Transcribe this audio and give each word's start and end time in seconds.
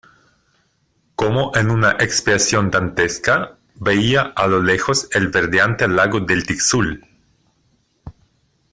como 1.15 1.55
en 1.55 1.69
una 1.69 1.91
expiación 1.99 2.71
dantesca, 2.71 3.59
veía 3.75 4.21
a 4.35 4.47
lo 4.47 4.59
lejos 4.63 5.07
el 5.11 5.27
verdeante 5.27 5.87
lago 5.87 6.21
del 6.21 6.43
Tixul, 6.43 7.05